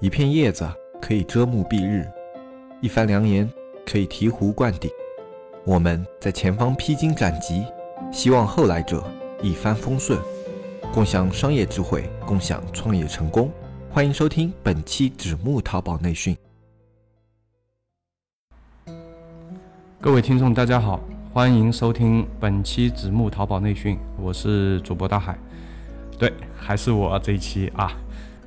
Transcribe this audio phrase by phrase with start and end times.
[0.00, 0.66] 一片叶子
[0.98, 2.10] 可以遮目蔽日，
[2.80, 3.46] 一番良言
[3.84, 4.90] 可以醍醐灌顶。
[5.62, 7.66] 我们在前方披荆斩棘，
[8.10, 9.04] 希望后来者
[9.42, 10.18] 一帆风顺，
[10.90, 13.52] 共享商业智慧，共享创业成功。
[13.90, 16.34] 欢迎收听本期纸木淘宝内训。
[20.00, 20.98] 各位听众，大家好，
[21.30, 25.38] 欢迎收听本期纸木淘宝内训，我是主播大海。
[26.18, 27.94] 对，还是我这一期啊。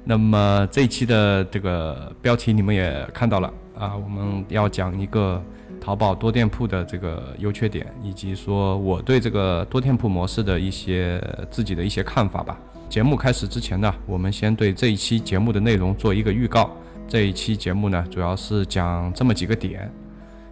[0.04, 5.42] 那么这一期的这个标题你们也看到了啊，我们要讲一个
[5.80, 12.60] 淘宝多店铺的这个优缺点，以及说我对这个多店铺模式的一些自己的一些看法吧。
[12.90, 16.70] 节目开始之前呢，我们先对这一期节目的内容做一个预告。
[17.08, 19.92] 这一期节目呢，主要是讲这么几个点。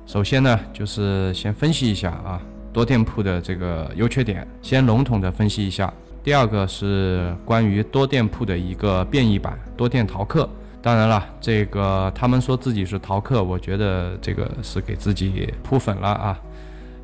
[0.05, 2.41] 首先呢，就是先分析一下啊
[2.74, 5.94] 多店铺的这个优缺点，先笼统的分析一下。
[6.24, 10.48] 第二个是关于多店铺的一个变异版多店淘客。
[10.82, 16.40] 当然了，这个他们说自己是淘客，我觉得这个是给自己铺粉了啊。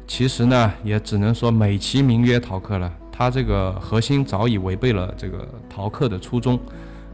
[0.07, 6.59] 其实呢，也只能说美其名曰淘客了，它这个核心早已违背了这个淘客的初衷，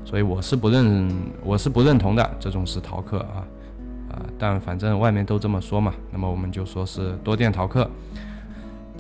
[0.05, 1.09] 所以我是不认，
[1.43, 3.43] 我是不认同的这种是淘客啊
[4.11, 4.21] 啊。
[4.37, 7.89] 但反正外面都这么说嘛，那么我们就说是多店淘客。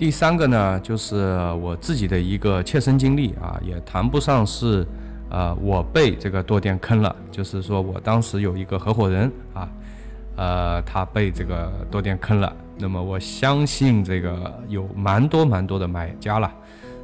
[0.03, 1.15] 第三个呢，就是
[1.61, 4.85] 我自己的一个切身经历啊，也谈不上是，
[5.29, 9.69] 呃，我被这个多店坑了，就是说我当时有一个合伙人啊，
[10.35, 12.53] 呃，他被这个多店坑了。
[12.77, 16.51] 那么我相信这个有蛮多蛮多的买家了，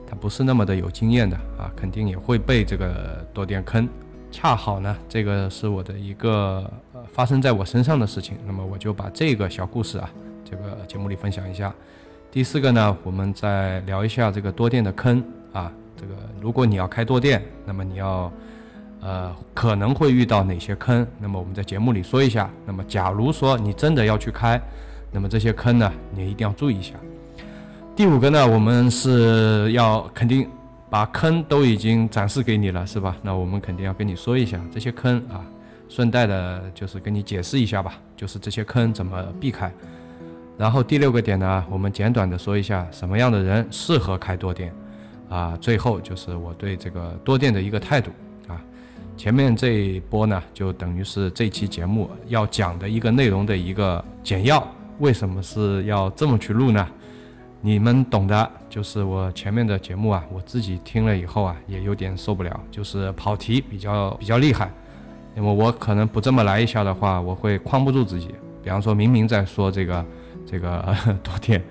[0.06, 3.88] 他不是那么的有经验的啊，肯定也会被这个多店坑。
[4.30, 10.10] 恰好呢，这个是我的一个呃发生在我身上的事情，那么我就把这个小故事啊，
[10.44, 11.74] 这个节目里分享一下。
[12.32, 15.72] 第四个呢，我们再聊一下这个多店的坑啊。
[15.98, 18.32] 这个如果你要开多店，那么你要，
[19.02, 21.06] 呃，可能会遇到哪些坑？
[21.20, 22.48] 那么我们在节目里说一下。
[22.68, 24.62] 那么假如说你真的要去开，
[25.12, 26.94] 那么这些坑呢，你一定要注意一下。
[27.96, 30.48] 第五个呢，我们是要肯定
[30.88, 33.18] 把坑都已经展示给你了，是吧？
[33.24, 35.44] 那我们肯定要跟你说一下这些坑啊，
[35.90, 39.74] 顺带的就是跟你解释一下吧，就是这些坑怎么避开。
[40.60, 44.74] 然后第六个点呢，我们简短的说一下什么样的人适合开多店，
[45.30, 48.12] 啊，最后就是我对这个多店的一个态度
[48.46, 48.62] 啊。
[49.16, 54.62] 前面这一波呢，就等于是这期节目要讲的一个内容的一个简要。
[54.98, 56.86] 为什么是要这么去录呢？
[57.62, 64.70] 你们懂的，就是我前面的节目啊，我自己听了以后啊，也有点受不了，就是跑题比较比较厉害。
[65.38, 68.36] 因为我可能不这么来一下的话，我会框不住自己。
[68.62, 70.06] 比方说明明在说这个。
[70.50, 71.62] 这个 多店，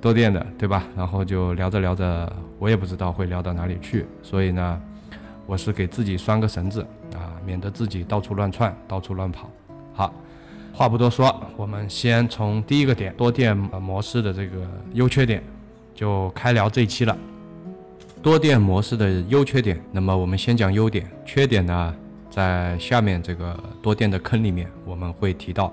[0.00, 0.84] 多店的，对吧？
[0.96, 4.80] 然后就聊着聊着，我也不知道会聊到哪里去，所以呢，
[5.46, 9.50] 我是给自己拴个绳子啊，免得自己到处乱窜，到处乱跑。
[9.92, 10.14] 好，
[10.72, 15.42] 话不多说，我们先从第一个点，多店模式的这个优缺点，
[15.94, 17.16] 就开聊这一期了。
[18.22, 21.94] 多店模式的优缺点，那么我们先讲优点，缺点呢，
[22.30, 25.64] 在下面这个多店的坑里面我们会提到。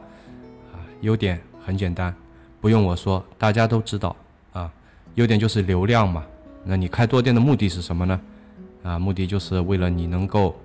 [0.74, 2.14] 啊，优点很简单。
[2.62, 4.16] 不用我说，大家都知道
[4.54, 4.72] 啊。
[5.16, 6.24] 优点就是流量嘛。
[6.64, 8.20] 那你开多店的目的是什么呢？
[8.84, 10.56] 啊，目的就是为了你能够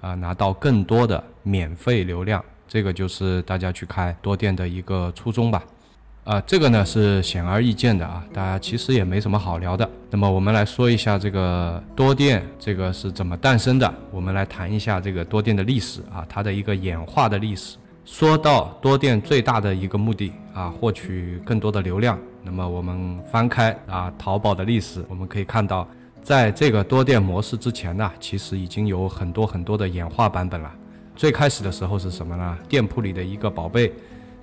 [0.00, 5.62] 啊拿到更多的免费流量，这个就是大家去开多店的一个初衷吧。
[6.24, 9.88] 啊，这个呢是显而易见的啊，大家其实也没什么好聊的。
[10.10, 13.94] 那么我们来说一下这个多店这个是怎么诞生的。
[14.10, 17.78] 我们来谈一下这个多店的历史啊，它的一个演化的历史。
[18.10, 22.18] 说到多店最大的一个目的啊，获取更多的流量。
[22.42, 25.86] 那么我们翻开啊淘宝的历史，我们可以看到，
[26.22, 30.74] 在这个多店模式之前呢，其实已经有很多很多的演化版本了。
[31.14, 32.58] 最开始的时候是什么呢？
[32.66, 33.92] 店铺里的一个宝贝，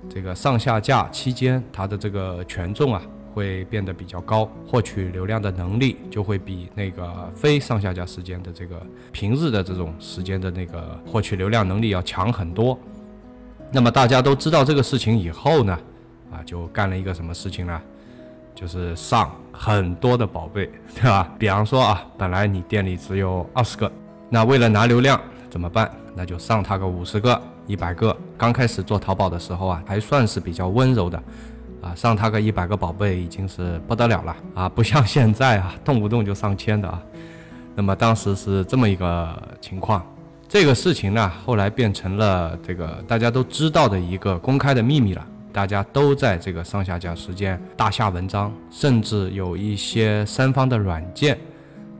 [0.08, 3.02] 这个上下架期间，它的这个权重啊
[3.34, 12.78] 会变得比较高，获取流量的能力就会比那个非上下架时间的这个平日的这种时间的那个获取流量能力要强很多。
[13.72, 15.78] 那么大家都知道这个事情以后呢，
[16.30, 17.80] 啊，就干了一个什么事情呢？
[18.54, 21.30] 就是上很多的宝贝，对吧？
[21.38, 23.90] 比方说啊，本来你店里只有二十个，
[24.30, 25.20] 那为了拿流量
[25.50, 25.90] 怎么办？
[26.14, 28.16] 那就上它个五十个、一百个。
[28.38, 31.22] 刚开始做淘宝的时候啊，还算是比较温柔的，
[31.82, 37.02] 啊，上它个一百个宝贝已经是不得了了啊， 不像现在啊，动不动就上千的啊。
[37.74, 40.02] 那么当时是这么一个情况。
[40.48, 45.26] 这个事情呢，后来变成了这个大家都知道的一个公开的秘密了。
[45.52, 51.38] 大家都在这个上下架时间大下文章，甚至有一些三方的软件，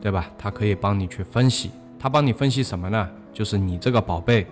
[0.00, 0.31] 对吧？
[0.37, 1.70] 它可以帮你去分析。
[1.98, 3.08] 它帮你分析什么呢？
[3.32, 4.46] 就是你这个宝贝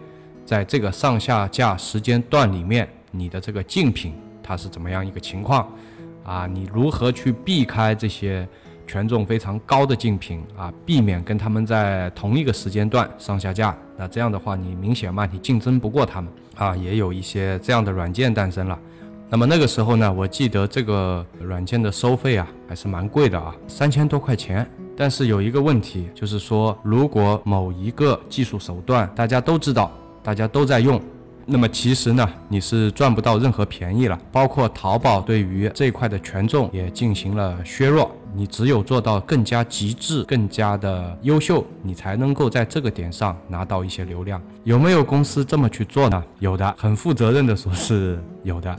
[0.45, 5.71] 在这个上下架时间段里面，你的这个竞品它是怎么样一个情况
[6.25, 6.47] 啊？
[6.47, 8.49] 你如何去避开这些
[8.87, 10.73] 权重非常高的竞品啊？
[10.85, 13.77] 避免跟他们在同一个时间段上下架。
[13.97, 16.77] 那这样的话，你明显嘛，你竞争不过他们啊。
[16.77, 18.79] 也有一些这样的软件诞生了。
[19.31, 24.69] 那么那个时候呢，我记得这个软件的收费啊，还是蛮贵的啊，三千多块钱。
[24.97, 29.91] 但是有一个问题，就是说，如果某一个技术手段大家都知道，
[30.23, 31.01] 大家都在用，
[31.47, 34.17] 那么其实呢，你是赚不到任何便宜了。
[34.31, 38.14] 包括淘宝对于这一块的权重也进行了削弱。
[38.35, 44.43] 你只有做到更加极致、更加的优秀，你才能够在这个点上拿到一些流量。
[44.65, 46.23] 有没有公司这么去做呢？
[46.41, 48.77] 有的，很负责任的说是有的。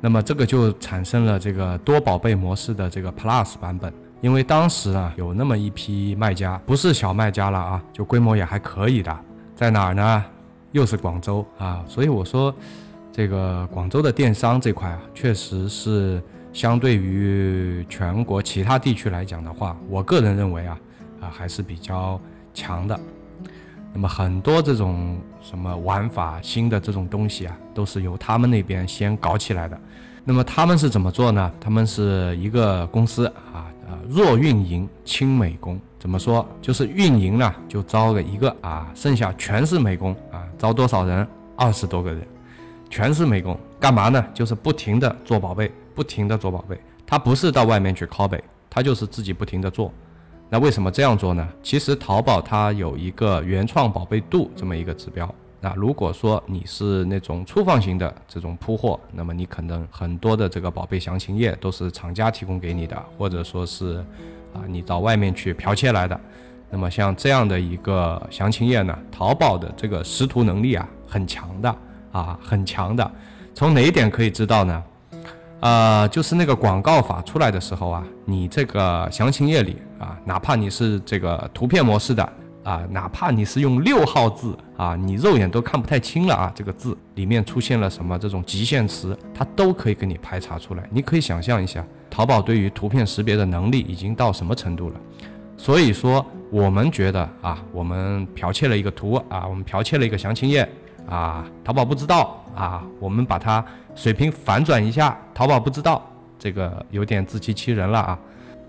[0.00, 3.92] 那么这个就产生了这个多宝贝模式的这个 Plus 版本。
[4.20, 9.18] 因为当时啊，有那么一批卖家，不是小卖家了啊，就规模也还可以的，
[9.54, 10.24] 在哪儿呢？
[10.72, 12.54] 又是广州啊，所以我说，
[13.10, 20.78] 这个广州的电商这块啊，确实是相对于全国其他地区来讲的话，我个人认为啊，
[21.20, 22.20] 啊还是比较
[22.52, 22.98] 强的。
[23.92, 29.78] 那么很多这种什么玩法、新的这种东西啊，都是由他们那边先搞起来的。
[30.24, 31.52] 那么他们是怎么做呢？
[31.60, 33.66] 他们是一个公司啊。
[34.08, 36.46] 弱运营轻美工怎么说？
[36.62, 41.26] 就是运营呢，就招了一个啊，剩下全是美工啊，招多少人？
[41.56, 42.26] 二十多个人，
[42.88, 44.24] 全是美工，干嘛呢？
[44.32, 45.70] 就是不停的做宝贝，
[46.00, 46.80] 不停的做宝贝。
[47.06, 49.92] 他不是到外面去 copy，他就是自己不停的做。
[50.48, 51.46] 那为什么这样做呢？
[51.62, 55.32] 其实淘宝它有一个原创宝贝度这么一个指标。
[55.60, 63.98] 那如果说你是那种粗放型的这种铺货，那么你可能很多的这个宝贝详情页都是厂家提供给你的，或者说是
[64.54, 66.18] 啊你到外面去剽窃来的。
[66.70, 71.76] 那么像这样的一个详情页呢，淘宝的这个识图能力啊很强的
[72.10, 73.12] 啊很强的。
[73.54, 74.82] 从哪一点可以知道呢？
[75.60, 82.32] 呃，就是那个广告法出来的时候啊，你这个详情页里啊，哪怕你是这个图片模式的。
[82.62, 90.84] 啊，哪怕你是用六号字啊，你肉眼都看不太清了啊，这个字里面出现了什么这种极限词，它都可以给你排查出来。
[90.90, 94.94] 你可以想象一下，淘宝对于图片识别的能力已经到什么程度了。
[95.56, 100.68] 所以说，我们觉得啊，我们剽窃了一个图啊，我们剽窃了一个详情页
[101.08, 103.64] 啊，淘宝不知道啊，我们把它
[104.00, 106.02] 水平反转一下，淘宝不知道，
[106.38, 108.18] 这个有点自欺欺人了啊。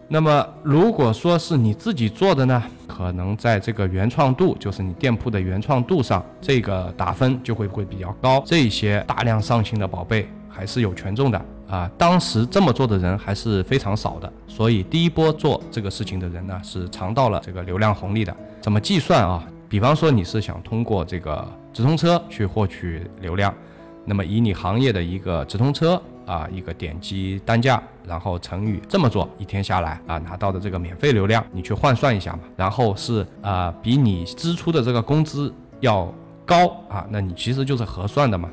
[0.10, 8.44] 那么，如果说是你自己做的呢，可能在这个原创度，就是你店铺的原创度上，这个打分就会会比较高。
[8.46, 11.90] 这些大量上新的宝贝还是有权重的啊。
[11.98, 18.36] 当时这么做的人还是非常少的，所以第一波做这个事情的人呢，是尝到了这个流量红利的。
[18.60, 19.42] 怎么计算啊？
[19.70, 23.56] 比方说你是想通过这个直通车去获取流量，
[24.06, 26.02] 那么以你行业的一个直通车。
[26.24, 32.40] 啊，一个点击单价，然后乘以这么做，一天下来啊，拿到的这个免费流量，你去换算一下嘛。
[32.56, 36.14] 然后是啊，比你支出的这个工资要
[36.46, 38.50] 高啊，那你其实就是合算的嘛。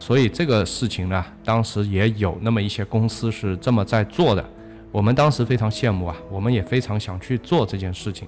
[0.00, 4.44] 所以这个事情呢，当时也有那么一些公司是这么在做的，
[4.90, 8.26] 我们当时非常羡慕啊，我们也非常想去做这件事情。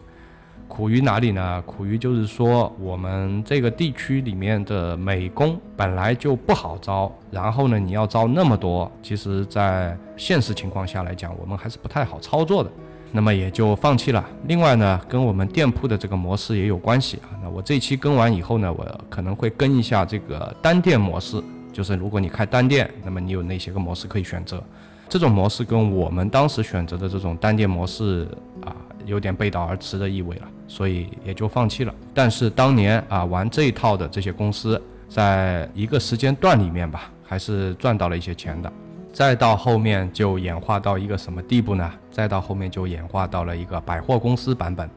[0.76, 1.62] 苦于哪里呢？
[1.62, 12.70] 苦于就是说，我们这个地区里面的美工本来就不好招，然后呢，你要招那么多，其实，在现实情况下来讲，我们还是不太好操作的，
[13.10, 14.22] 那么也就放弃了。
[14.48, 17.32] 另外呢，跟我们店铺的这个模式也有关系啊。
[17.42, 21.42] 那我这期更完以后呢，我可能会跟一下这个单店模式，
[21.72, 24.62] 就是如果你开单店，那么你有哪些个模式可以选择？
[25.08, 28.28] 这种模式跟我们当时选择的这种单店模式
[28.60, 30.42] 啊，有点背道而驰的意味了。
[30.68, 31.94] 所以也就放弃了。
[32.12, 38.70] 但是当年啊，玩这一套的这些公司，在一个时间段里面吧，还是赚到了一些钱的。
[39.12, 41.90] 再到后面就演化到一个什么地步呢？
[42.10, 44.90] 再到后面就演化到了一个百货公司版本，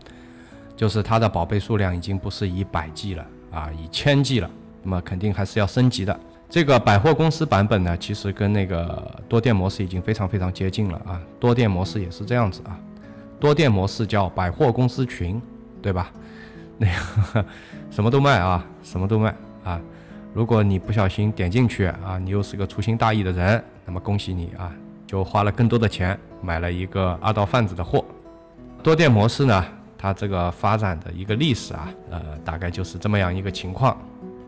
[0.75, 4.49] 就是它的宝贝数量已经不是以百计了啊，以千计了。
[4.81, 6.19] 那么肯定还是要升级的。
[6.49, 11.21] 这个百货公司版本呢，其实跟那个多店模式已经非常非常接近了啊。
[11.39, 12.77] 多店模式也是这样子啊，
[13.39, 15.41] 多店模式叫百货公司群。
[15.81, 16.11] 对吧？
[16.77, 17.45] 那个
[17.89, 19.79] 什么都卖啊，什么都卖啊。
[20.33, 24.75] 如果你不小心点进去啊，你又是个粗心大意的人，那么恭喜你啊，
[25.07, 28.03] 就花了更多的钱买了一个二道贩子的货。
[28.83, 29.65] 多店模式呢，
[29.97, 33.97] 它这个发展的一个历史啊，呃，大概就是这么样一个情况。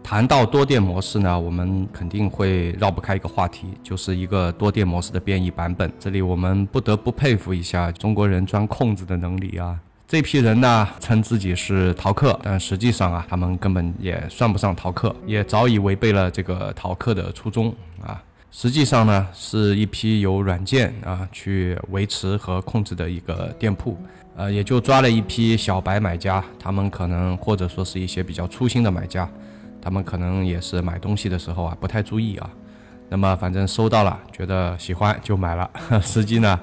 [0.03, 5.91] 谈到多店模式呢，我们肯定会绕不开一个话题，就是一个多店模式的变异版本。
[5.99, 9.79] 这里我们不得不佩服一下中国人钻空子的能力啊。
[10.07, 18.21] 这批人呢，称自己是逃客，但实际上啊，他们根本也算不上逃客，也早已违背了这个逃客的初衷啊。
[18.51, 23.97] 实际上呢，是一批由软件啊去维持和控制的一个店铺，
[24.35, 29.29] 呃，也就抓了一批小白买家，他们可能或者说是一些比较粗心的买家，
[29.81, 32.49] 他们可能也是买东西的时候啊不太注意啊。
[33.09, 35.69] 那么反正收到了，觉得喜欢就买了。
[36.01, 36.57] 实际呢，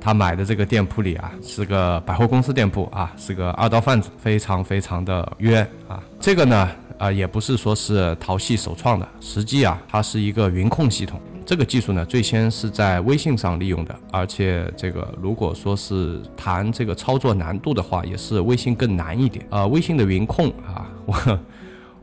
[0.00, 6.02] 他买的这个店铺里啊是个百货公司店铺啊，是个二道贩子，非常非常的冤啊。
[6.18, 11.20] 这个呢，啊也不是说是淘系首创的，实际啊它是一个云控系统。
[11.46, 19.46] 这个技术呢，最先是在微信上利用的，而且这个如果说是谈这个操作难度的话，也是微信更难一点。
[19.48, 21.14] 呃，微信的云控啊，我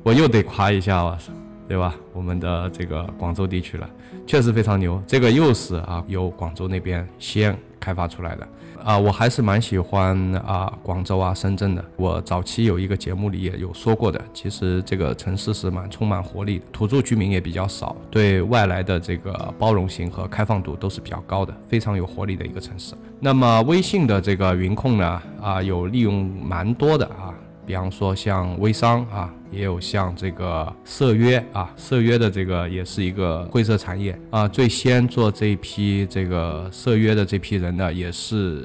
[0.05, 1.19] 我又得夸一下啊。
[1.67, 1.95] 对吧？
[2.13, 3.89] 我们的这个广州地区了，
[4.27, 5.01] 确实非常牛。
[5.07, 8.47] 这个又是啊，由广州那边先开发出来的
[8.83, 11.83] 啊，我还是蛮喜欢啊，广州啊，深圳的。
[11.97, 22.93] 我早期有一个节目里也有说过的，其实这个城市是蛮充满活力的，土著居民也比较少，对外来的这个包容性和开放度都是比较高的，非常有活力的一个城市。
[23.19, 27.33] 那么微信的这个云控呢，啊，有利用蛮多的啊。
[27.65, 34.47] 比方说像微商啊，也有像这个色约啊，色约的这个也是一个灰色产业啊。
[34.47, 38.63] 最先做这批这个色约的这批人呢，也是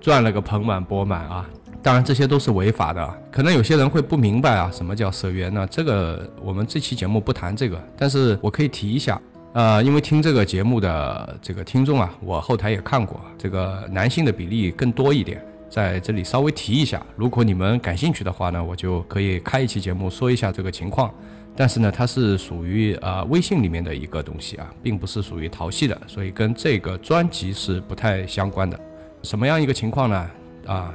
[0.00, 1.44] 赚了个盆满钵满啊。
[1.82, 5.50] 当然这些都是违法的，可能有些人会不明白啊，什么叫色约？
[5.50, 9.20] 那这个我们这期节目不谈这个，但是我可以提一下，
[9.52, 15.44] 呃，因为听这个节目的这个听众啊，我后台也看过，这个男性的比例更多一点。
[15.74, 21.12] 在这里稍微提一下，如果你们感兴趣的话呢，我就可以开一期节目说一下这个情况。
[21.56, 28.78] 但是呢，它是属于呃微信里面的一个东西啊，并不是属于淘系的，所以跟这个专辑是不太相关的。
[29.24, 30.30] 什么样一个情况呢？
[30.66, 30.94] 啊，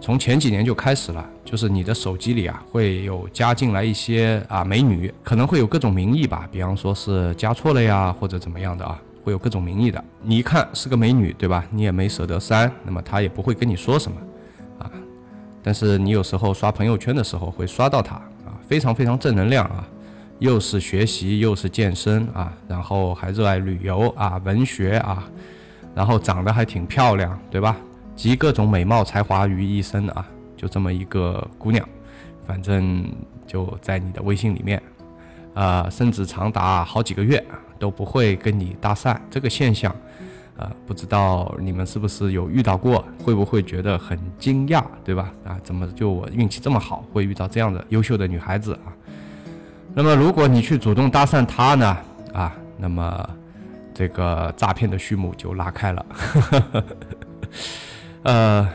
[0.00, 9.00] 从前几年就开始了，就是你的手机里啊会有加进来一些啊美女，可能会有各种名义吧，比方说是加错了呀，或者怎么样的啊。
[9.28, 11.62] 会有各种名义的，你一看是个美女，对吧？
[11.70, 14.18] 你也没舍得删，那么她也不会跟你说什么，
[14.78, 14.90] 啊。
[15.62, 18.14] 但是你有时候刷朋友圈的时候会刷到她，
[18.46, 19.86] 啊，非常非常正能量啊，
[20.38, 25.28] 又是学习又是健身啊，然后还热爱旅游啊，文学啊，
[25.94, 27.76] 然后长得还挺漂亮，对吧？
[28.16, 31.86] 集各种美貌才华于一身啊，就这么一个姑娘，
[32.46, 33.04] 反正
[33.46, 34.82] 就在你的微信里面，
[35.60, 37.44] 啊，甚至长达好几个月。
[37.80, 39.94] 都不会跟你搭讪，这个现象，
[40.56, 43.04] 呃，不知道你们是不是有遇到过？
[43.22, 45.32] 会不会觉得很惊讶，对吧？
[45.44, 48.90] 啊，怎么就我运气这么好，会遇到这样的优秀的女孩子啊？
[49.94, 51.96] 那么如果你去主动搭讪她呢？
[52.34, 53.30] 啊，那么
[53.94, 56.06] 这个诈骗的序幕就拉开了。
[58.26, 58.68] 呃，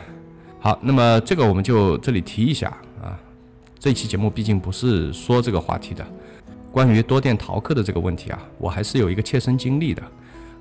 [0.60, 2.68] 好，那么这个我们就这里提一下
[3.02, 3.20] 啊，
[3.78, 6.02] 这期节目毕竟不是说这个话题的。
[6.74, 10.02] 关于多店逃课的这个问题啊，我还是有一个切身经历的，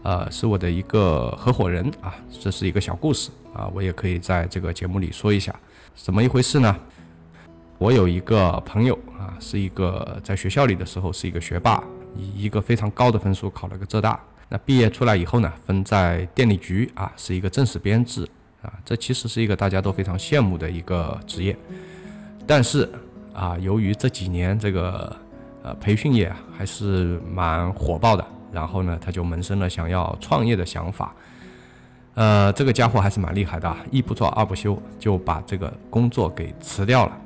[0.04, 5.56] 呃，是我的一个合伙人啊，这是一个小故事啊，我也可以在这个节目里说一下，
[5.96, 6.78] 怎么一回事呢？
[7.80, 11.84] 我有一个朋友啊，是一个在学校里的时候是一个学霸，
[12.16, 18.22] 以一个非常高的分数考了个浙大，那毕业出来以后呢，分在电力局啊，是一个正式编制
[18.62, 21.58] 啊，这其实是一个大家都非常羡慕的一个职业，
[22.46, 22.88] 但是
[23.34, 25.23] 啊，由于这几年这个。
[25.64, 28.24] 呃，培训业还是蛮火爆的。
[28.52, 31.16] 然后呢，他就萌生了想要创业的想法。
[32.14, 37.18] 呃，这个家伙还是蛮厉害的，一不做二不休，就把这个工作给辞掉了，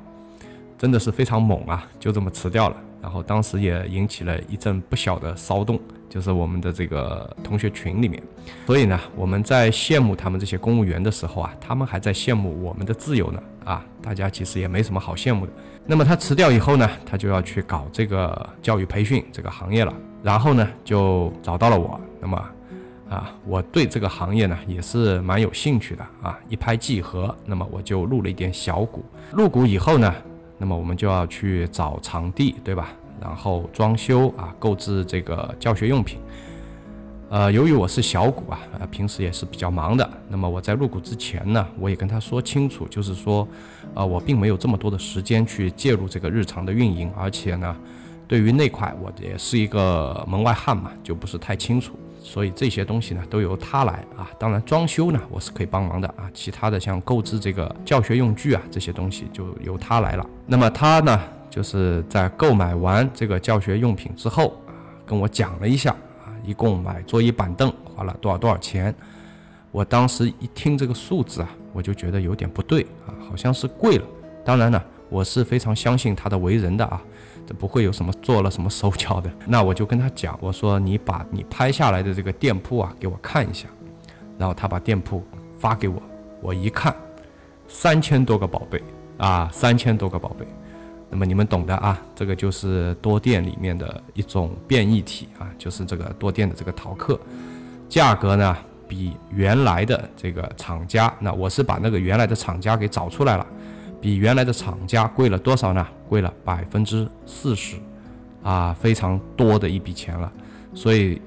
[0.78, 1.86] 真的是非常猛啊！
[2.00, 2.76] 就这么辞掉了。
[3.02, 8.22] 然后当时也引起了一阵不小的骚动，就是我们的这个同学群里面。
[8.66, 13.42] 所以呢，我们在羡慕他们这些公务员的时候啊，他们还在羡慕我们的自由呢。
[13.64, 15.52] 啊，大家其实也没什么好羡慕的。
[15.84, 19.92] 那么他辞掉以后呢，他就要去搞这个教育培训这个行业了。
[20.22, 22.00] 然后呢，就找到了我。
[22.20, 22.50] 那么，
[23.10, 26.38] 啊，我对这个行业呢也是蛮有兴趣的啊。
[26.48, 29.04] 一拍即合，那么我就入了一点小股。
[29.30, 30.14] 入股以后呢，
[30.56, 32.90] 那么我们就要去找场地，对吧？
[33.20, 36.18] 然后装修啊，购置这个教学用品。
[37.30, 40.10] 呃，由于我是小股啊，呃，平时也是比较忙的。
[40.28, 43.46] 那么我在入股之前呢，我也跟他说清楚，就是说，
[43.92, 47.76] 呃，我并没有这么多的时间去介入这个日常的运营，而且呢，
[48.26, 51.92] 对于那块我也是一个门外汉嘛，就不是太清楚。
[52.20, 54.30] 所以这些东西呢，都由他来啊。
[54.38, 56.30] 当然装修呢，我是可以帮忙的啊。
[56.32, 60.26] 其他的像购置这个教学用具啊，这些东西就由他来了。
[60.46, 61.20] 那么他呢，
[61.58, 64.70] 就是在购买完这个教学用品之后啊，
[65.04, 66.30] 跟我讲了一下啊。
[66.46, 68.94] 一共买桌椅板凳花了多少多少钱？
[69.72, 74.06] 我当时一听这个数字啊，我就觉得有点不对啊，好像是贵了。
[74.44, 77.02] 当然呢，我是非常相信他的为人的啊，
[77.44, 79.28] 这不会有什么做了什么手脚的。
[79.44, 83.66] 那我就跟他讲，我说你把你拍下来的这个店铺啊给我看一下，
[84.38, 85.24] 然后他把店铺
[85.58, 86.00] 发给我，
[86.40, 86.94] 我一看，
[87.66, 88.80] 三千多个宝贝
[89.16, 90.46] 啊，三千多个宝贝。
[91.10, 97.18] 那么你们懂的啊，这个就是多店里面的一种变异体啊，就是这个多店的这个淘客，
[97.88, 98.54] 价格呢
[98.86, 103.46] 比原来的这个厂家，那我是把那个原来的厂家给找出来了，
[104.02, 105.86] 比原来的厂家贵了多少呢？
[106.10, 107.76] 贵了百分之四十，
[108.42, 110.30] 啊，非常多的一笔钱了，
[110.74, 111.18] 所以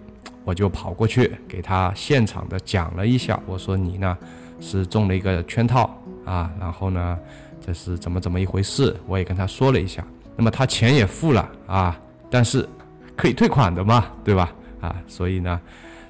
[0.46, 4.16] 我就跑过去给他现场的讲了一下，我说你呢
[4.60, 5.90] 是中了一个圈套
[6.24, 7.18] 啊，然后呢。
[7.66, 8.96] 这是怎么怎么一回事？
[9.06, 10.04] 我也跟他说了一下，
[10.36, 12.00] 那么他钱也付了啊，
[12.30, 12.68] 但是
[13.16, 14.52] 可以退款的嘛，对吧？
[14.80, 15.62] 啊，所以呢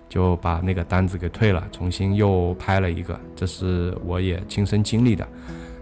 [0.08, 5.28] 就把那个单子给退了，重新又拍了一个，这是我也亲身经历的。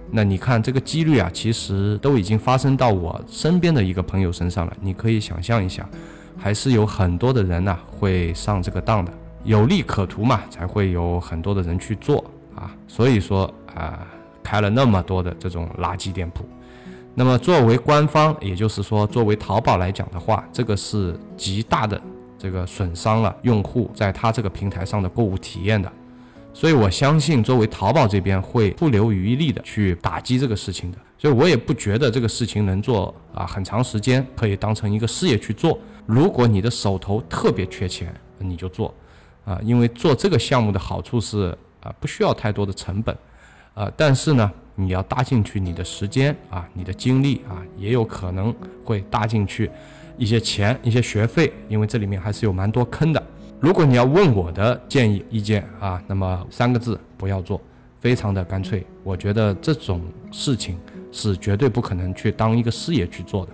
[0.09, 4.75] 那你看这个几率啊，其实都已经发生到我身边的一个朋友身上了。
[4.81, 5.87] 你可以想象一下，
[6.35, 12.75] 还是有很多的人呢会上这个当的，有利可图嘛，才会有很多的人去做啊。
[12.87, 14.07] 所以说啊。
[14.43, 16.43] 开了那么多的这种垃圾店铺，
[17.13, 22.01] 那么作为官方，也就是说作为淘宝来讲的话，这个是极大的
[22.37, 25.91] 这个损伤了用户在他这个平台上的购物体验的，
[26.53, 35.77] 所以我相信作为淘宝这边会不留余力的去打击这个事情的，所以我也不觉得这个事情能做啊很长时间，可以当成一个事业去做。
[36.05, 38.93] 如果你的手头特别缺钱，你就做
[39.45, 43.15] 啊，因为做这个项目的好处是啊不需要太多的成本。
[43.79, 49.71] 啊，但是呢，你要搭进去你的时间啊，你的精力啊，也有可能会搭进去
[50.17, 53.23] 一些钱、一些学费，因为这里面还是有蛮多坑的。
[53.57, 57.61] 如果你要问我的建议意见啊，那么三个字，不要做，
[58.01, 58.85] 非常的干脆。
[59.01, 60.77] 我觉得这种事情
[61.09, 63.53] 是绝对不可能去当一个事业去做的。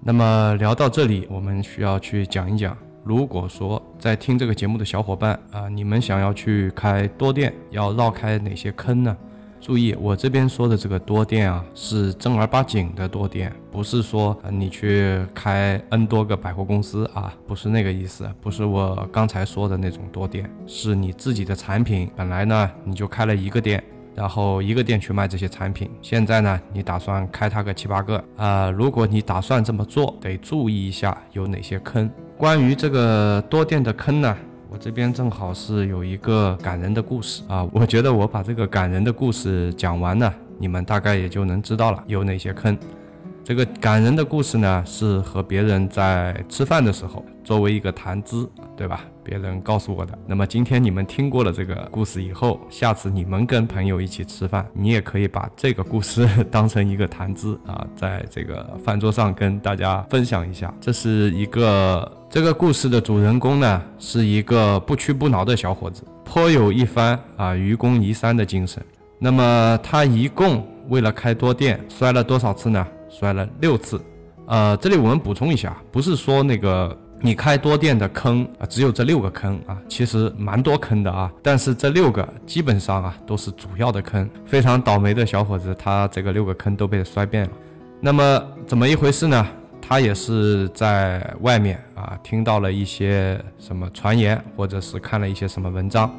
[0.00, 2.76] 那么聊到这里，我们需要去讲一讲。
[3.04, 9.14] 如果说在听这个节目的小伙伴啊，你们想要去开多店，要绕开哪些坑呢？
[9.60, 23.82] 注意，我这边说的这个多店啊，是正儿八经的多店，不是说你去开 N 多个百货公司啊，不是那个意思，不是我刚才说的那种多店，是你自己的产品，本来呢你就开了一个店，
[24.14, 32.08] 然后一个店去卖这些产品，现在呢你打算开它个七八个啊，如果你打算这么做，得注意一下有哪些坑。
[32.36, 34.36] 关于这个多店的坑呢，
[34.68, 37.68] 我这边正好是有一个感人的故事啊。
[37.72, 42.76] 我觉得我把这个感人的故事讲完呢，你们大概也就能知道了有哪些坑。
[43.44, 49.04] 这个感人的故事呢，是和别人在吃饭的时候作为一个谈资，对吧？
[49.24, 50.16] 别人告诉我的。
[50.26, 60.72] 那么今天你们听过了这个故事以后，下次你们跟朋友一起吃饭，你也可以把这个故事当成一个谈资啊，在这个饭桌上跟大家分享一下。
[60.80, 68.84] 这是一个这个故事的主人公呢，是一个不屈不挠的小伙子，颇有一番啊愚公移山的精神。
[69.18, 72.86] 那么他一共为了开多店，摔了多少次呢？
[73.08, 74.00] 摔了六次，
[74.46, 87.50] 呃，这里我们补充一下，不是说那个你开多店的坑啊，只有这六个坑啊，其实蛮多坑的啊，但是这六个基本上啊都是主要的坑，非常倒霉的小伙子，他这个六个坑都被摔遍了。
[87.98, 89.46] 那么怎么一回事呢？
[89.80, 96.14] 他也是在外面啊听到了一些什么传言，或者是看了一些什么文章，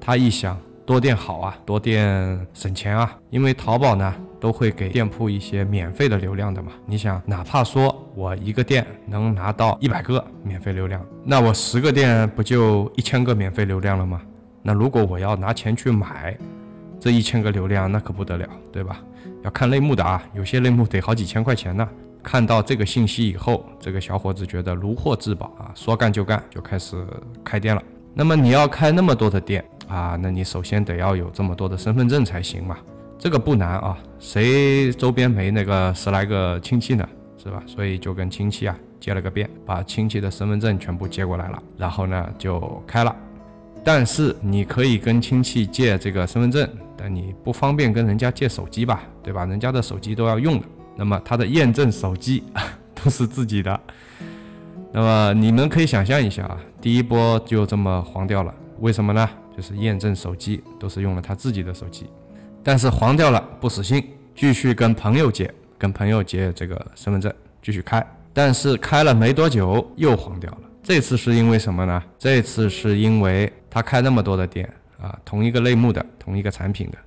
[0.00, 0.56] 他一想。
[0.86, 6.72] 多店好啊，多店省钱啊，因为淘宝呢都会给店铺一些免费的流量的嘛。
[6.84, 14.20] 你想，哪怕说我一个店能拿到一百个免费流量，那我十个店不就一千个免费流量了吗？
[14.60, 16.36] 那如果我要拿钱去买
[17.00, 19.00] 这一千个流量，那可不得了，对吧？
[19.42, 21.88] 要看类目的啊，有些类目得好几千块钱呢。
[22.22, 27.02] 看到这个信息以后，这个小伙子觉得如获至宝啊，说干就干，就开始
[27.42, 27.82] 开店了。
[28.12, 29.64] 那么你要开那么多的店。
[29.88, 32.76] 啊，那你首先得要有这么多的身份证才行嘛，
[33.18, 37.08] 这个不难啊，谁周边没那个十来个亲戚呢，
[37.42, 37.62] 是吧？
[37.66, 43.14] 所以就跟亲戚啊借了个遍，把亲戚的身份证全部接过来了，然后呢就开了。
[43.82, 49.44] 但是你可以跟亲戚借这个身份证，但你不方便跟人家借手机吧，对吧？
[49.46, 52.42] 人家的手机都要用的，那么他的验证手机
[52.94, 53.78] 都是自己的，
[54.92, 59.28] 那么你们可以想象一下啊，第一波就这么黄掉了，为什么呢？
[59.56, 62.06] 就是验证手机都是用了他自己的手机，
[62.64, 64.02] 但是黄掉了不死心，
[64.34, 70.58] 继续跟朋友借，跟朋友借这个身份证继续开，但是开了没多久又黄掉了。
[70.82, 72.02] 这次是因为什么呢？
[72.18, 74.66] 这次是因为他开那么多的店
[75.00, 76.98] 啊，同一个类目的，同一个产品的，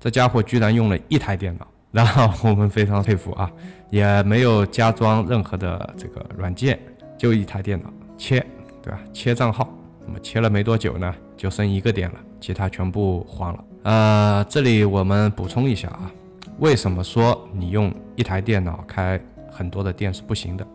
[0.00, 3.50] 这家伙居然用了一台电脑，然后我们非常佩服啊，
[3.90, 6.78] 也没有加装任何的这个软件，
[7.18, 8.44] 就一台电脑切，
[8.82, 8.98] 对吧？
[9.12, 9.68] 切账号，
[10.06, 13.64] 那么切了没多久呢，就剩一个点了，其他全部黄了。
[13.82, 16.10] 呃，这里我们补充一下啊，
[16.58, 19.18] 为什么说你用一台电脑开
[19.50, 20.66] 很多的店是不行的？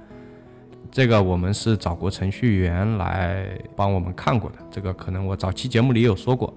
[0.92, 4.58] 这个我们是找过程序员来帮我们看过的。
[4.72, 6.54] 这个可能我早期节目里有说过。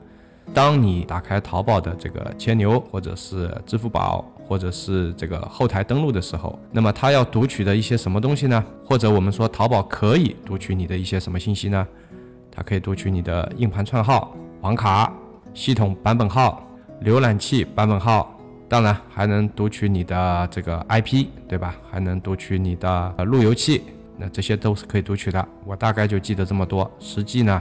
[0.54, 8.62] 当你打开淘宝的这个千牛，或者是支付宝，或者是这个后台登录的时候，那么它要读取的一些什么东西呢？
[8.84, 11.86] 或者我们说淘宝可以读取你的一些什么信息呢？
[12.50, 15.12] 它可以读取你的硬盘串号、网卡、
[15.56, 16.62] 系统版本号、
[17.02, 18.38] 浏览器版本号，
[18.68, 21.74] 当然还能读取你的这个 IP，对吧？
[21.90, 23.82] 还能读取你的路由器。
[24.18, 27.60] 那这些都是可以读取的，我大概就记得这么多，实际呢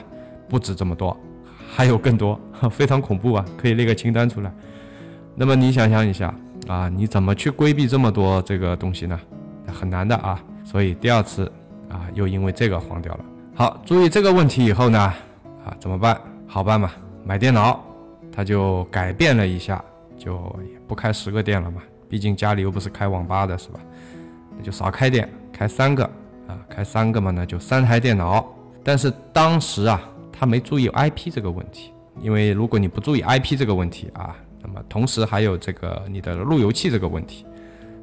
[0.50, 1.18] 不止这么多，
[1.74, 2.38] 还有更多，
[2.70, 3.46] 非常恐怖啊！
[3.58, 4.54] 可以列个清单出来。
[5.34, 6.36] 那么你想象一下
[6.68, 9.18] 啊，你怎么去规避这么多这个东西呢？
[9.72, 10.44] 很难的啊！
[10.66, 11.50] 所以第二次
[11.90, 13.26] 啊，又因为这个黄掉了。
[13.56, 16.20] 好，注意这个问题以后呢，啊怎么办？
[16.46, 16.92] 好办嘛，
[17.26, 17.84] 买电脑，
[18.32, 19.84] 他就改变了一下，
[20.16, 20.34] 就
[20.72, 23.80] 也不开十个店了嘛，毕竟家里又不是开网吧的，是吧？
[24.56, 26.10] 那就少开点，开三个。
[26.48, 28.48] 啊，开三个嘛，那就三台电脑。
[28.84, 30.00] 但是当时啊，
[30.32, 37.44] 他没注意 IP 这个问题，因为如果你不注意 IP 这个问题啊，那么同时还有这个你的路由器这个问题。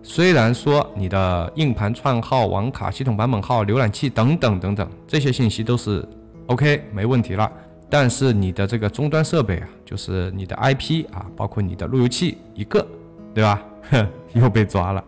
[0.02, 6.04] 虽然说你的硬盘串号、网卡、系统版本号、浏览器等等等等这些信息都是
[6.48, 7.48] OK 没问题了，
[7.92, 12.86] 但是你的这个终端设备啊，就是你的 IP 啊，包括你的路由器一个，
[13.34, 13.62] 对吧？
[14.32, 15.04] 又被抓了，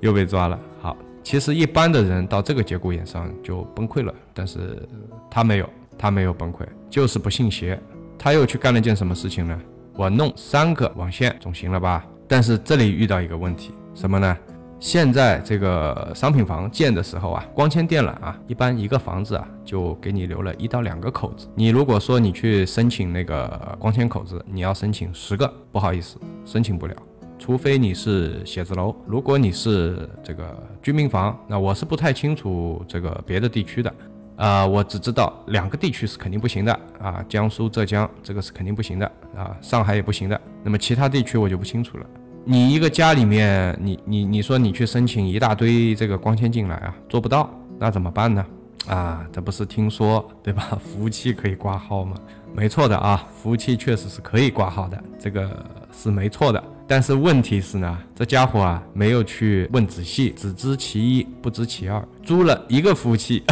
[0.00, 0.60] 又被抓了。
[0.82, 4.86] 好其实一般的人到这个节骨眼上就崩溃了，但是
[5.30, 6.58] 他没有，他没有崩溃，
[6.90, 7.80] 就是不信邪。
[8.18, 9.58] 他又去干了件什么事情呢？
[9.94, 12.04] 我弄三个网线总行了吧？
[12.28, 14.36] 但是这里遇到一个问题，什么呢？
[14.80, 21.46] 现在这个商品房建的时候啊，光纤电缆啊，一般一个房子啊就给你留了一到两个口子。
[21.54, 26.96] 你如果说你去申请那个光纤口子，你要申请十个，不好意思，申请不了。
[27.38, 33.94] 除非你是写字楼，如果你是这个居民房，那我是不太清楚这个别的地区的，
[34.36, 40.40] 啊，我只知道两个地区是肯定不行的啊，江苏、浙江这个是肯定不行的啊，上海也不行的。
[40.64, 42.06] 那么其他地区我就不清楚了。
[42.50, 48.44] 你一个家里面，你你你说你去申请一大堆这个光纤进来啊，做不到，那怎么办呢？
[48.88, 50.76] 啊，这不是听说对吧？
[50.82, 52.16] 服务器可以挂号吗？
[52.52, 55.64] 没错的啊，服务器确实是可以挂号的，这个
[55.96, 56.60] 是没错的。
[56.88, 63.44] 但是问题是呢，这家伙啊没有去问仔细，只知其一不知其二，租了一个服务器，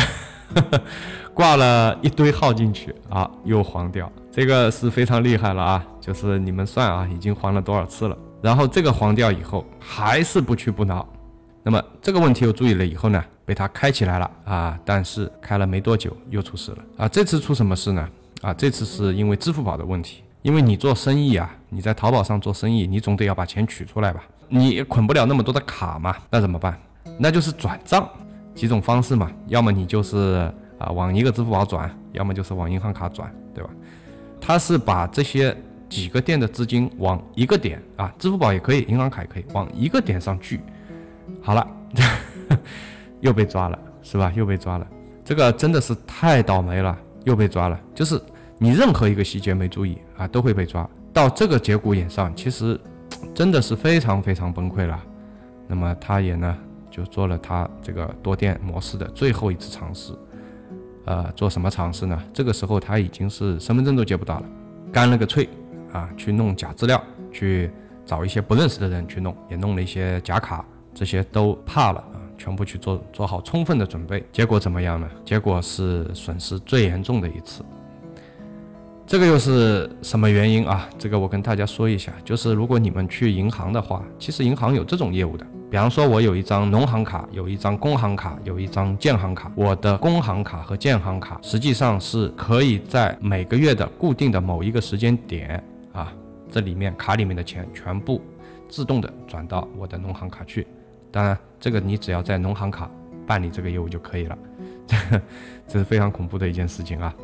[1.33, 5.87] 挂了一堆号进去啊，又黄掉，这个是非常厉害了啊！
[6.01, 8.19] 就是你们算啊，已经黄了多少次了？
[8.41, 11.07] 然后这个黄掉以后还是不屈不挠，
[11.63, 17.09] 那么这个问题又注意了以后呢，被他开起来了啊，但是开了没多久又出事了啊！
[17.09, 18.09] 这次出什么事呢？
[18.43, 20.23] 啊，这次是因为支付宝的问题。
[20.43, 24.23] 因为你做生意啊，你在淘宝上做生意，你总得要把钱取出来吧？
[24.49, 26.17] 你捆不了那么多的卡嘛？
[26.31, 26.79] 那怎么办？
[27.19, 28.09] 那就是转账，
[28.55, 29.31] 几种方式嘛。
[29.49, 33.71] 要么你就是啊往一个支付宝转，要么就是往银行卡转，对吧？
[34.41, 35.55] 他是把这些
[35.89, 40.61] 几个店的资金往一个点啊，支付宝也可以，银行卡也可以，往一个点上聚。
[41.41, 41.67] 好了，
[43.21, 44.33] 又被抓了，是吧？
[44.37, 44.87] 又被抓了，
[45.25, 48.21] 这个真的是太倒霉了，又被抓了，就是。
[48.61, 52.77] 你任何一个细节没注意啊，都会被抓到这个节骨眼上，其实
[53.33, 55.01] 真的是非常非常崩溃了。
[55.69, 56.59] 那么他也呢，
[56.91, 60.13] 就做了他这个多店模式的最后一次尝试。
[61.05, 62.21] 呃，做什么尝试呢？
[62.33, 64.47] 这个时候他已经是身份证都接不到了，
[64.91, 65.49] 干了个脆
[65.93, 67.71] 啊，去弄假资料，去
[68.05, 74.25] 找一些不认识的人去弄，也弄了一些假卡，这些都怕了啊，全部去做做好充分的准备。
[74.33, 75.09] 结果怎么样呢？
[75.25, 77.65] 结果是损失最严重的一次。
[79.07, 80.87] 这个又是什么原因啊？
[80.99, 85.47] 这个我跟大家说一下，就是如果你们去银行的话，其实银行有这种业务的。
[85.71, 89.51] 比方说，我有一张农行卡，有一张工行卡，有一张建行卡。
[89.55, 96.13] 我的工行卡和建行卡实际上是可以在每个月的固定的某一个时间点啊，
[96.51, 98.21] 这里面卡里面的钱全部
[98.69, 100.67] 自动的转到我的农行卡去。
[101.11, 102.91] 当然，这个你只要在农行卡
[103.27, 104.39] 办理这个业务就可以了。
[104.87, 104.97] 这
[105.67, 107.15] 这是非常恐怖的一件事情啊。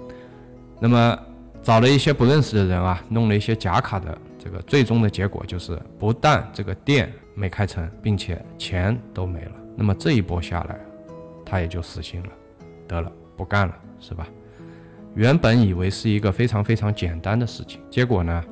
[0.80, 1.18] 那么。
[1.62, 9.52] 找了一些不认识的人啊，弄了一些假卡的，这个最终的结果就是，不但这个店没开成，并且钱都没了。
[9.74, 10.78] 那么这一波下来，
[11.42, 12.28] 他也就死心了，
[12.86, 14.28] 得了，不干了，是吧？
[15.14, 18.44] 原本以为是一个非常非常简单的事情，结果呢，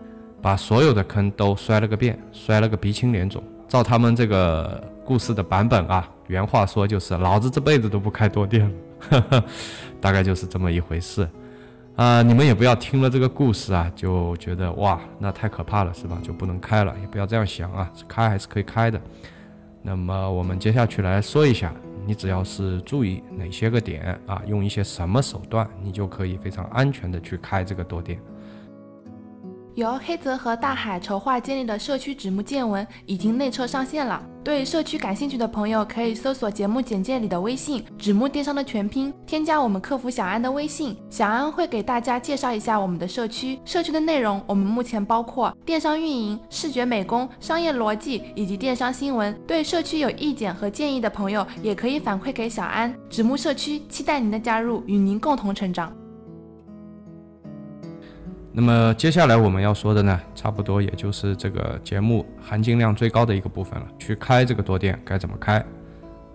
[0.43, 3.43] 把所有的坑都摔了个遍，摔了个鼻青脸肿。
[3.69, 8.71] 照他们这个故事的版本啊，原话说就是老子这辈子都不开多店
[9.11, 9.45] 了，
[10.01, 11.27] 大概就是这么一回事。
[11.95, 16.19] 啊，你们也不要听了这个故事啊，就觉得哇，那太可怕了，是吧？
[16.23, 19.01] 就不能开了，也不要这样想啊，开还是可以开的。
[19.83, 21.73] 那么我们接下去来说一下，
[22.07, 28.19] 你只要是注意哪些个点啊，用一些什么手段，你就可以非常安全的去开这个多店。
[29.75, 34.23] 由黑泽和大海筹划建立的社区纸木见闻已经内测上线了。
[34.45, 43.59] 对社区感兴趣的朋友，可以搜索节目简介里的微信“纸木电商”的全拼，添加我们客服小安的微信，小安会给大家介绍一下我们的社区。
[43.65, 49.33] 社区的内容，我们目前包括电商运营、视觉美工、商业逻辑以及电商新闻。
[49.47, 52.93] 对社区有意见和建议的朋友，也可以反馈给小安。
[53.09, 56.02] 纸木社区期待您的加入，与您共同成长。
[58.55, 63.87] 那么接下来我们要说的呢，差不多也就是这个节目含金量最高的一个部分了。
[63.99, 65.57] 去开这个多店该怎么开？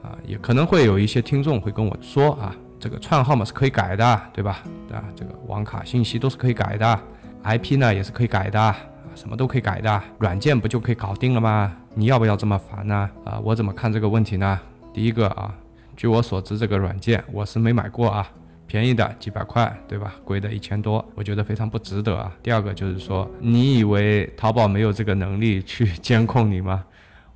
[0.02, 4.64] 啊，也可能会有一些听众会跟我说啊，这个串号码是可以改的，对吧？
[4.92, 7.00] 啊，这个网卡信息都是可以改的
[7.44, 8.76] ，IP 呢也是可以改的，
[9.14, 11.72] 什么都可以改的，软件不就可以搞定了吗？
[11.94, 13.10] 你要不要这么烦呢？
[13.26, 14.60] 啊，我怎么看这个问题呢？
[14.92, 15.54] 第一个啊，
[15.96, 18.28] 据我所知，这个软件我是没买过啊。
[18.68, 20.16] 便宜的几百块，对吧？
[20.24, 22.32] 贵的一千多，我觉得非常不值得啊。
[22.44, 26.84] 第二个就是说，你以为淘宝没有这个能力去监控你吗？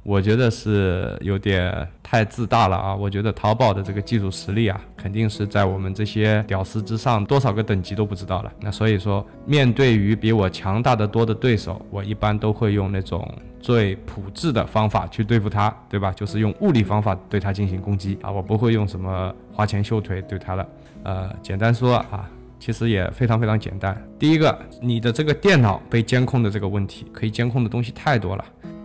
[0.04, 2.96] 我觉得是有点太自大了啊！
[2.96, 8.52] 我觉得淘宝的这个技术实力啊，肯定是在我们这些屌丝之上，多少个等级都不知道了。
[8.60, 16.12] 那所以说，面对于比我强大的多的对手，我一般都会用那种最朴质的方法去对付他，对吧？
[16.14, 20.68] 就是用物理方法对他进行攻击啊，我不会用什么花拳绣腿对他了。
[21.04, 22.28] 呃，简单说啊，
[22.60, 23.96] 其实也非常非常简单。
[24.18, 28.44] 第一个，你的这个电脑被监控的这个问题，可以监控的东西太多了。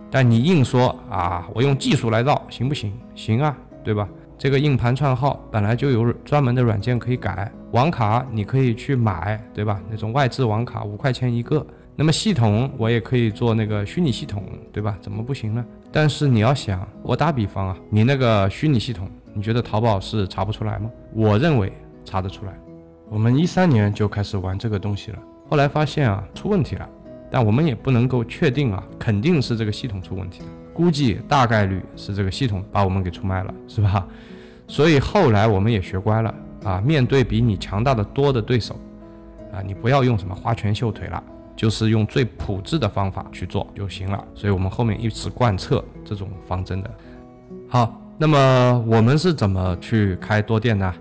[0.09, 2.93] 但你硬说啊，我用技术来绕，行不行？
[3.15, 4.07] 行啊，对吧？
[4.37, 9.81] 这个硬盘串号本来就有专门的软件可以改，网卡你可以去买，对吧？
[9.89, 11.65] 那种外置网卡五块钱一个。
[11.95, 14.95] 那么系统我也可以做那个虚拟系统，对吧？
[15.01, 15.65] 怎么不行呢？
[15.91, 20.91] 但是你要想，我打比方啊，你那个虚拟系统，你觉得淘宝是查不出来吗？
[21.13, 21.73] 我认为
[22.05, 22.53] 查得出来。
[23.09, 26.87] 我们一三年就开始玩这个东西了，后来发现啊，出问题了。
[27.29, 34.07] 但我们也不能够确定啊，肯定是这个系统出问题的，估计大概率是这个系统把我们给出卖了，是吧？
[34.67, 38.75] 所以后来我们也学乖了啊，面对比你强大的多的对手，
[39.53, 41.23] 啊，你不要用什么花拳绣腿了，
[41.55, 44.23] 就是用最朴质的方法去做就行了。
[44.35, 46.91] 所以我们后面一直贯彻这种方针的。
[47.69, 50.93] 好，那么我们是怎么去开多店呢？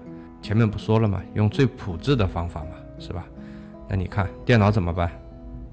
[0.42, 1.20] 前面不说了吗？
[1.34, 3.24] 用最朴质的方法嘛，是吧？
[3.88, 5.10] 那你看电脑怎么办？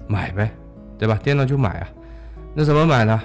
[0.06, 0.50] 买呗，
[0.98, 1.18] 对吧？
[1.22, 1.88] 电脑就买啊，
[2.54, 3.20] 那怎么买呢？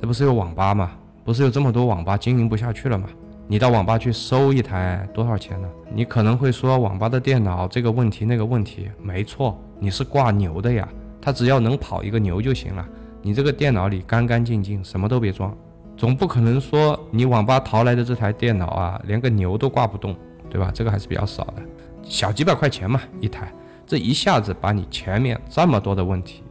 [0.00, 0.92] 这不是有网吧吗？
[1.24, 3.08] 不是有这么多网吧经营不下去了吗？
[3.46, 5.68] 你到网吧去收一台多少钱呢？
[5.92, 10.88] 你可能会说网吧的电脑这个问题那个问题，没错，你是挂牛的呀，
[11.20, 12.86] 它只要能跑一个牛就行了。
[13.22, 15.54] 你这个电脑里干干净净，什么都别装，
[15.96, 20.14] 总不可能说你网吧淘来的这台电脑啊，连个牛都挂不动，
[20.48, 20.70] 对吧？
[20.72, 21.62] 这个还是比较少的，
[22.02, 23.52] 小几百块钱嘛一台。
[23.88, 26.42] 这一下子把你前面这么多的问题，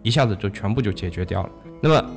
[0.00, 1.50] 一下子就全部就解决掉了。
[1.82, 2.10] 那么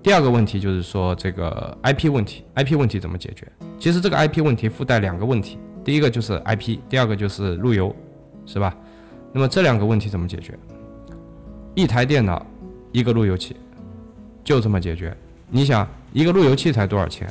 [0.00, 3.44] 第二个问题就是说这个 IP 问题，IP 问题怎么解决？
[3.80, 7.94] 其实这个 IP 问题附带两个问题，第一个就是 IP，第二个就是路由，
[8.46, 8.72] 是吧？
[9.32, 10.56] 那么这两个问题怎么解决？
[11.74, 12.46] 一台电脑，
[12.92, 13.56] 一个路由器，
[14.44, 15.12] 就这么解决。
[15.50, 17.28] 你想一个路由器才多少钱？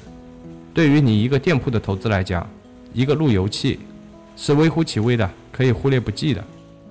[0.73, 2.45] 对于你一个店铺的投资来讲，
[2.91, 3.79] 一个路由器
[4.35, 6.43] 是微乎其微的，可以忽略不计的。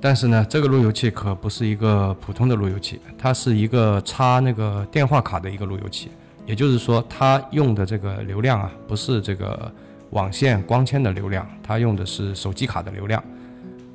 [0.04, 6.10] 但是呢，这个路由器可不是一个普通的路由器，它是一个插那个电话卡的一个路由器。
[6.44, 9.72] 也就是说，它用的这个流量啊，不是这个
[10.10, 13.22] 网线光纤的流量，它用的是手机卡的流量。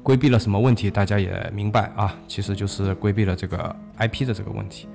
[0.02, 0.90] 规避了什么问题？
[0.90, 4.88] 大家也明白啊，其实就是规避了这个 IP 的这个问题。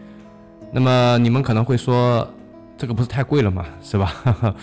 [0.73, 2.27] 那么你们可能会说，
[2.79, 3.67] 这个不是太贵了吗？
[3.83, 4.15] 是吧？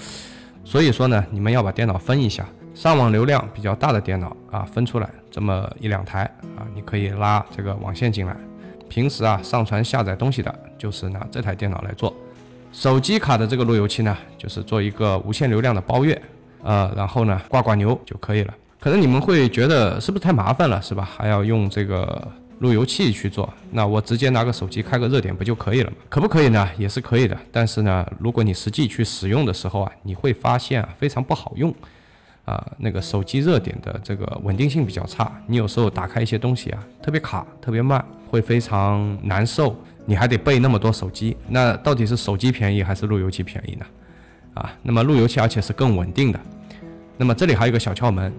[0.66, 2.44] 所以说呢，你们要把电脑分一下。
[2.80, 6.24] 上网流量比较大的电脑啊，分出来这么一两台
[6.56, 8.34] 啊，你可以拉这个网线进来。
[8.88, 12.15] 平时啊，上传下载东西的，就是拿这台电脑来做。
[12.72, 16.22] 手机卡的这个路由器呢，就是做一个无线流量的包月，
[16.63, 18.54] 呃，然后呢挂挂牛就可以了。
[18.80, 21.04] 可能你们会觉得是不是太麻烦了，是吧？
[21.04, 22.26] 还要用这个
[22.60, 23.54] 路由器去做？
[23.72, 25.98] 那我直接拿个手机开个热点不就可以了吗？
[26.08, 26.65] 可不可以呢？
[26.78, 27.38] 也是可以的。
[27.52, 31.76] 但是呢，如果你实际去使用的时候啊，你会发现啊，非常不好用。
[32.50, 39.76] 啊那个手机热点的这个稳定性比较差，你有时候打开一些东西啊特别卡，特别慢，会非常难受。
[40.06, 43.86] 你还得备那么多手机，那到底是手机便宜还是路由器便宜呢？
[44.56, 46.40] 啊，那么路由器而且是更稳定的。
[47.16, 48.34] 那么这里还有一个小窍门，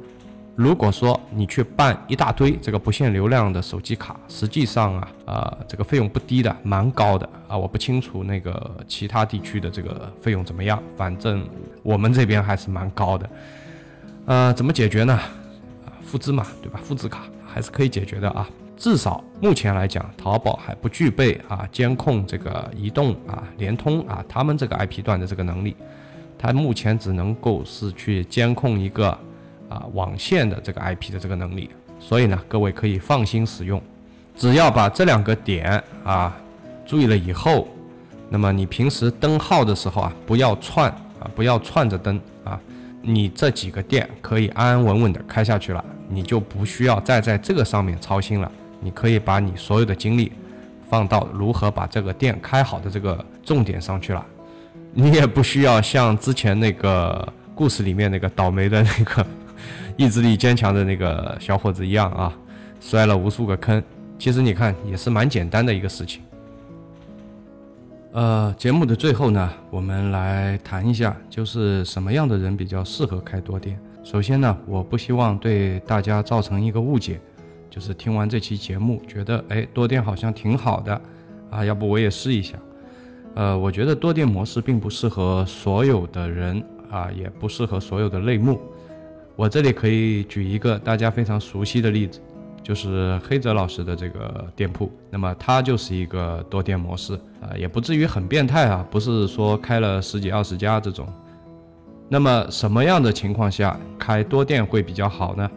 [0.57, 7.57] 如果说你去办一大堆这个不限流量的手机卡，实际上啊，呃，这个费用不低的，蛮高的啊。
[7.57, 11.49] 我不清楚那个其他地区的这个费用怎么样，反正
[11.85, 13.31] 我们这边还是蛮高的。
[14.31, 15.12] 呃，怎么解决呢？
[15.12, 16.79] 啊，复制嘛，对吧？
[16.85, 18.49] 复制卡还是可以解决的啊。
[18.77, 25.75] 至少目前来讲，淘宝还不具备啊监控这个移动啊、联通啊他们这个 IP 段的这个能力，
[26.38, 29.09] 它目前只能够是去监控一个
[29.69, 31.69] 啊网线的这个 IP 的这个能力。
[31.99, 33.83] 所以呢，各位可以放心使用，
[34.37, 36.37] 只要把这两个点啊
[36.87, 37.66] 注意了以后，
[38.29, 40.88] 那么你平时登号的时候啊，不要串
[41.19, 42.21] 啊，不要串着登，
[43.02, 48.50] 你这几个店可以安安稳稳的开下去了，你就不需要再在这个上面操心了。
[48.80, 50.32] 你可以把你所有的精力
[50.88, 54.26] 放到如何把这个店开好的这个重点上去了，
[54.92, 59.26] 你也不需要像之前那个故事里面那个倒霉的那个
[59.96, 62.32] 意志力坚强的那个小伙子一样啊，
[62.80, 63.82] 摔了无数个坑。
[64.18, 66.22] 其实你看也是蛮简单的一个事情。
[68.12, 73.79] 呃，节目的最后呢，我们来谈一下，就是什么样的人比较适合开多店。
[74.03, 77.20] 首先呢，我不希望对大家造成一个误解。
[77.70, 81.01] 就是听完这期节目，觉得哎多店好像挺好的，
[81.51, 82.59] 啊，要不我也试一下。
[83.37, 88.61] 呃，我觉得多店模式并不适合所有的人啊，也不适合所有的类目。
[89.37, 92.20] 我这里可以举一个大家非常熟悉的例子，
[92.70, 101.04] 就是黑泽老师的这个店铺，那么它就是一个多店模式啊，也不至于很变态啊，不是说开了十几二十家这种。
[102.09, 105.50] 那么什么样的情况下开多店会比较好呢？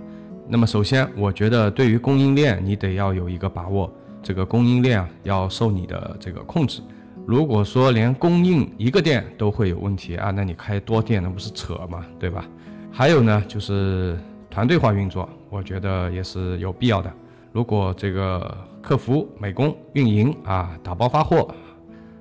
[0.48, 6.82] 那么首先，我觉得对于供应链，你得要有一个把握，这个供应链啊要受你的这个控制。
[7.28, 12.04] 如果说连供应一个店都会有问题啊，那你开多店那不是扯吗？
[12.18, 12.44] 对吧？
[12.92, 14.18] 还有呢，就是
[14.50, 17.14] 团队化运作，我觉得也是有必要的。
[17.52, 21.48] 如果这个客服、美工、运营啊打包发货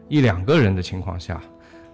[0.06, 1.40] 一两个人的情况下，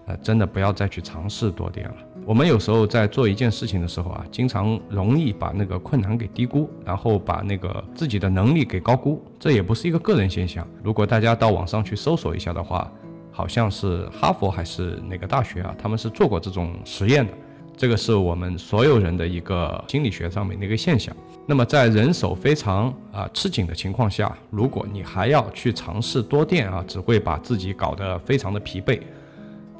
[0.05, 1.95] 呃，真的不要再去尝试多店了。
[2.25, 9.23] 我们有时候在做一件事情的时候啊，经常容易把那个困难给低估，然后把那个自己的能力给高估。
[9.39, 10.67] 这也不是一个个人现象。
[10.83, 12.91] 如果大家到网上去搜索一下的话，
[13.31, 17.31] 好像是哈佛还是哪个大学啊，他们是做过这种实验的。
[17.79, 21.15] 这个是我们所有人的一个心理学上面的一个现象。
[21.45, 28.99] 那么在人手非常啊吃紧的情况下，如果你还要去尝试多店啊，只会把自己搞得非常的疲惫。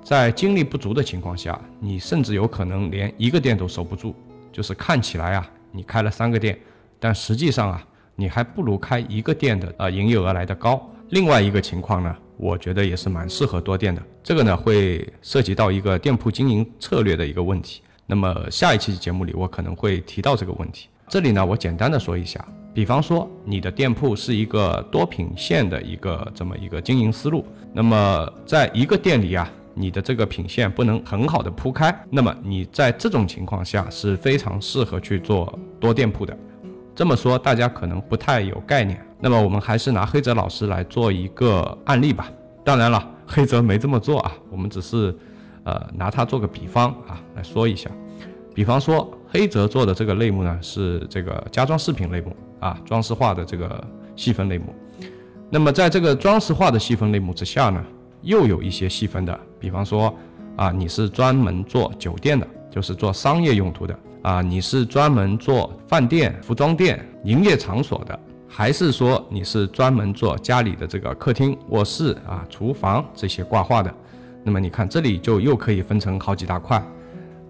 [0.01, 4.15] 在精力不足的情况下，你甚至有可能连一个店都守不住。
[4.49, 6.57] 就是看起来啊，你开了三个店，
[7.01, 7.85] 但实际上啊，
[8.15, 10.89] 你还不如开一个店的呃营业额来的高。
[11.09, 14.01] 另外一个情况呢，我觉得也是蛮适合多店的。
[14.23, 17.81] 这个呢，会涉及到一个店铺经营策略的一个问题。
[18.09, 20.89] 那么下一期节目里，我可能会提到这个问题。
[21.07, 22.43] 这里呢，我简单的说一下，
[22.73, 29.47] 比方说你的店铺是一个多品线的一个这么一个经营思路，那么在一个店里啊。
[29.75, 36.37] 你的这个品线不能很好的铺开，那么你在这种情况下是非常适合去做多店铺的。
[36.93, 42.29] 这么说大家可能不太有概念，那么我们还是拿黑泽老师来做一个案例吧。
[42.65, 45.15] 当然了，黑泽没这么做啊，我们只是
[45.63, 47.89] 呃拿它做个比方啊来说一下。
[48.53, 53.83] 比方说黑泽做的这个类目呢是这个家装饰品类目啊，装饰画的这个
[54.15, 54.73] 细分类目。
[55.49, 57.83] 那么在这个装饰画的细分类目之下呢？
[58.21, 60.13] 又有一些细分的，比方说，
[60.57, 73.95] 啊，你是专门做酒店的，就是做商业用途的，啊，你是专门做饭店、服装店、营业场所的，还是说你是专门做家里的这个客厅、卧室啊、厨房这些挂画的？
[74.43, 76.83] 那么你看这里就又可以分成好几大块，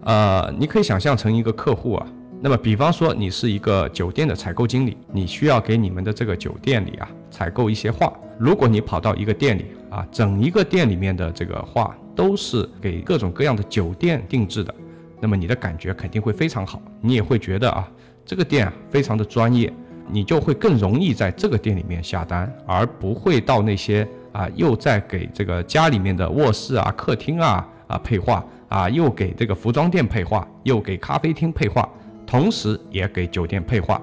[0.04, 2.08] 呃，你可以想象成一个客户啊。
[2.41, 8.13] 那么比方说你是一个酒店的采购经理，你需要给你们的这个酒店里啊采购一些画。
[8.38, 14.73] 如果你跑到一个店里啊，整一个店里面的这个画都是给各种各样的酒店定制的，
[15.19, 17.85] 那么你的感觉肯定会非常好，你也会觉得啊，
[18.25, 19.71] 这个店啊非常的专业，
[20.10, 31.88] 你就会更容易在这个店里面下单，而不会到那些啊又在给这个家里面的卧室啊、客厅啊啊配画啊，又给这个服装店配画，又给咖啡厅配画，
[32.25, 34.02] 同时也给酒店配画，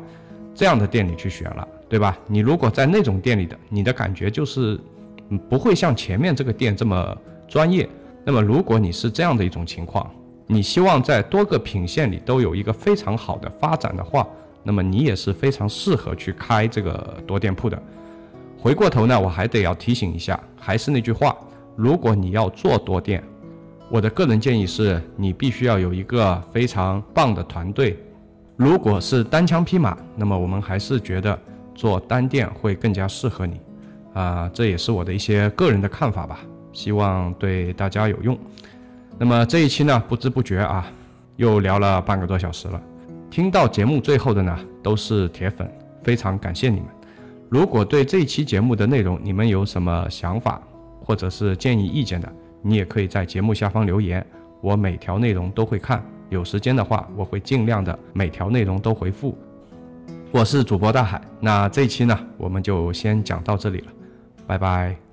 [0.55, 1.67] 这样的店里去选了。
[1.89, 2.19] 对吧？
[2.27, 4.77] 你如果在那种店里的，你的感觉就是，
[5.49, 7.17] 不会像前面这个店这么
[7.47, 7.89] 专业。
[8.25, 10.11] 那么如果你是这样的一种情况，
[10.49, 14.27] 你希望在多个品线里都有一个非常好的发展的话，
[14.65, 17.81] 那么你也是非常适合去开这个多店铺的。
[18.67, 21.37] 回过头呢，我还得要提醒一下，还是那句话，
[21.77, 23.23] 如果你要做多店，
[23.89, 27.97] 我的个人建议是你必须要有一个非常棒的团队。
[28.57, 31.39] 如果是单枪匹马，那么我们还是觉得
[31.77, 33.61] 做单店会更加适合你。
[34.15, 36.41] 啊，这也是我的一些个人的看法吧，
[36.73, 38.37] 希望对大家有用。
[39.17, 40.85] 那么这一期呢，不知不觉啊，
[41.37, 42.83] 又聊了半个多小时了。
[43.31, 45.71] 听到节目最后的呢，都是铁粉，
[46.03, 46.96] 非常感谢你们。
[47.57, 50.61] 如果对这一期节目的内容你们有什么想法
[51.01, 52.31] 或者是建议意见的，
[52.61, 54.25] 你也可以在节目下方留言，
[54.61, 59.35] 我每条内容都会看，有时间的话我会尽量的每条内容都回复。
[60.31, 63.87] 我是主播大海，那这一期呢，我们就先讲到这里了。
[64.47, 65.06] 拜拜。